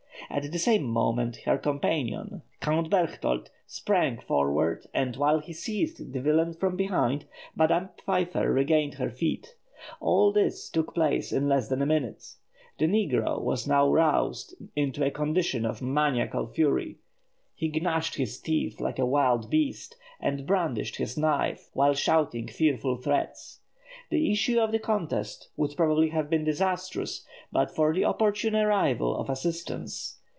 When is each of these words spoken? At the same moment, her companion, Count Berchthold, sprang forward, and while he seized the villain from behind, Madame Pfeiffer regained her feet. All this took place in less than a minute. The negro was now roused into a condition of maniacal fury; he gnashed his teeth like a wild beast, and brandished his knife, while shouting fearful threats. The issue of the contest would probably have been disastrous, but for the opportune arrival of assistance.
At 0.29 0.49
the 0.49 0.59
same 0.59 0.83
moment, 0.83 1.37
her 1.43 1.57
companion, 1.57 2.41
Count 2.61 2.89
Berchthold, 2.89 3.49
sprang 3.67 4.17
forward, 4.17 4.87
and 4.93 5.17
while 5.17 5.39
he 5.39 5.51
seized 5.51 6.13
the 6.13 6.21
villain 6.21 6.53
from 6.53 6.77
behind, 6.77 7.25
Madame 7.53 7.89
Pfeiffer 8.05 8.49
regained 8.49 8.93
her 8.93 9.09
feet. 9.09 9.57
All 9.99 10.31
this 10.31 10.69
took 10.69 10.95
place 10.95 11.33
in 11.33 11.49
less 11.49 11.67
than 11.67 11.81
a 11.81 11.85
minute. 11.85 12.35
The 12.77 12.85
negro 12.85 13.41
was 13.41 13.67
now 13.67 13.91
roused 13.91 14.55
into 14.73 15.03
a 15.03 15.11
condition 15.11 15.65
of 15.65 15.81
maniacal 15.81 16.47
fury; 16.47 16.99
he 17.53 17.67
gnashed 17.67 18.15
his 18.15 18.39
teeth 18.39 18.79
like 18.79 18.99
a 18.99 19.05
wild 19.05 19.49
beast, 19.49 19.97
and 20.21 20.47
brandished 20.47 20.95
his 20.95 21.17
knife, 21.17 21.69
while 21.73 21.93
shouting 21.93 22.47
fearful 22.47 22.95
threats. 22.95 23.59
The 24.09 24.31
issue 24.31 24.61
of 24.61 24.71
the 24.71 24.79
contest 24.79 25.49
would 25.57 25.75
probably 25.75 26.07
have 26.09 26.29
been 26.29 26.45
disastrous, 26.45 27.25
but 27.51 27.75
for 27.75 27.93
the 27.93 28.05
opportune 28.05 28.55
arrival 28.55 29.17
of 29.17 29.29
assistance. 29.29 30.19